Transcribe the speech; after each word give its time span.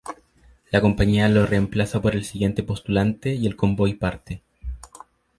La 0.71 0.81
compañía 0.81 1.29
lo 1.29 1.45
reemplaza 1.45 2.01
por 2.01 2.15
el 2.15 2.25
siguiente 2.25 2.63
postulante, 2.63 3.35
y 3.35 3.45
el 3.45 3.55
convoy 3.55 3.93
parte. 3.93 4.41